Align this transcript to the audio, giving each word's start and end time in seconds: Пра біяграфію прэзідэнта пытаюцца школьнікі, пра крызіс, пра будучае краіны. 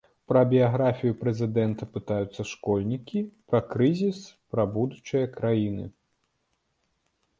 Пра 0.31 0.39
біяграфію 0.51 1.11
прэзідэнта 1.19 1.83
пытаюцца 1.97 2.41
школьнікі, 2.51 3.19
пра 3.51 3.59
крызіс, 3.75 4.19
пра 4.55 4.63
будучае 4.79 5.25
краіны. 5.37 5.85